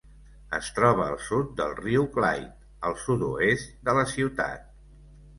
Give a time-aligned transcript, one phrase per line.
[0.59, 2.49] Es troba al sud del riu Clyde,
[2.91, 4.65] al sud-oest de la ciutat.